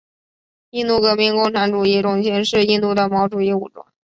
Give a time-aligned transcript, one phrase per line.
[0.71, 3.85] 印度革命共产主义中心是印度的毛主义武装。